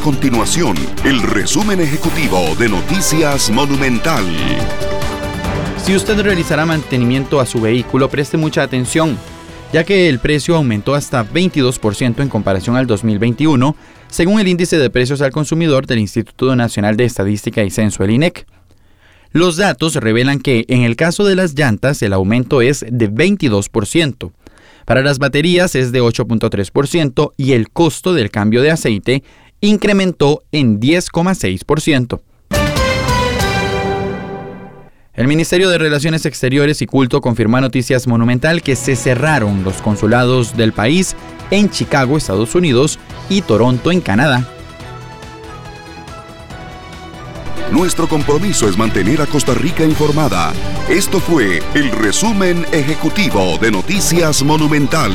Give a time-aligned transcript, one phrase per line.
[0.00, 4.24] continuación el resumen ejecutivo de Noticias Monumental.
[5.84, 9.18] Si usted realizará mantenimiento a su vehículo, preste mucha atención,
[9.72, 13.76] ya que el precio aumentó hasta 22% en comparación al 2021,
[14.08, 18.10] según el índice de precios al consumidor del Instituto Nacional de Estadística y Censo, el
[18.10, 18.46] INEC.
[19.32, 24.32] Los datos revelan que en el caso de las llantas el aumento es de 22%,
[24.86, 29.22] para las baterías es de 8.3% y el costo del cambio de aceite
[29.60, 32.20] incrementó en 10,6%.
[35.14, 39.82] El Ministerio de Relaciones Exteriores y Culto confirmó a Noticias Monumental que se cerraron los
[39.82, 41.14] consulados del país
[41.50, 44.46] en Chicago, Estados Unidos, y Toronto, en Canadá.
[47.70, 50.52] Nuestro compromiso es mantener a Costa Rica informada.
[50.88, 55.12] Esto fue el resumen ejecutivo de Noticias Monumental.